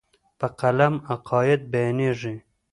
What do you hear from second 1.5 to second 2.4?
بیانېږي.